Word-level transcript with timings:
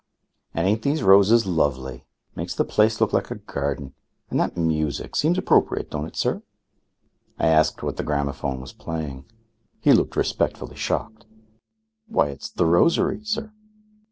"And 0.55 0.65
ain't 0.67 0.81
these 0.81 1.03
roses 1.03 1.45
lovely? 1.45 2.07
Makes 2.35 2.55
the 2.55 2.65
place 2.65 2.99
look 2.99 3.13
like 3.13 3.29
a 3.29 3.35
garden. 3.35 3.93
And 4.31 4.39
that 4.39 4.57
music 4.57 5.15
seems 5.15 5.37
appropriate, 5.37 5.91
don't 5.91 6.07
it, 6.07 6.15
sir?" 6.15 6.41
I 7.37 7.45
asked 7.45 7.83
what 7.83 7.97
the 7.97 8.03
gramophone 8.03 8.59
was 8.61 8.73
playing. 8.73 9.25
He 9.79 9.93
looked 9.93 10.15
respectfully 10.15 10.75
shocked. 10.75 11.27
"Why, 12.07 12.29
it's 12.29 12.49
'The 12.49 12.65
Rosary,' 12.65 13.23
sir." 13.23 13.53